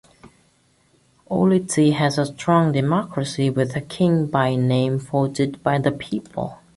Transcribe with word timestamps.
Ulithi 1.29 1.93
has 1.93 2.17
a 2.17 2.25
strong 2.25 2.71
democracy 2.71 3.51
with 3.51 3.75
a 3.75 3.81
king 3.81 4.25
by 4.25 4.55
name 4.55 4.97
voted 4.97 5.61
by 5.61 5.77
the 5.77 5.91
people. 5.91 6.57